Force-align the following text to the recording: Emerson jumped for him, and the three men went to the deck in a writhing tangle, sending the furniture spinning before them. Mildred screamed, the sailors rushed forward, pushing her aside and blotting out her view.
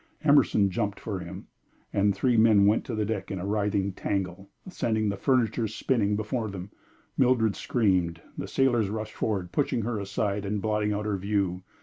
Emerson 0.23 0.71
jumped 0.71 0.99
for 0.99 1.19
him, 1.19 1.45
and 1.93 2.11
the 2.11 2.17
three 2.17 2.35
men 2.35 2.65
went 2.65 2.83
to 2.83 2.95
the 2.95 3.05
deck 3.05 3.29
in 3.29 3.37
a 3.37 3.45
writhing 3.45 3.91
tangle, 3.91 4.49
sending 4.67 5.09
the 5.09 5.15
furniture 5.15 5.67
spinning 5.67 6.15
before 6.15 6.47
them. 6.47 6.71
Mildred 7.19 7.55
screamed, 7.55 8.19
the 8.35 8.47
sailors 8.47 8.89
rushed 8.89 9.13
forward, 9.13 9.51
pushing 9.51 9.83
her 9.83 9.99
aside 9.99 10.43
and 10.43 10.59
blotting 10.59 10.91
out 10.91 11.05
her 11.05 11.17
view. 11.17 11.61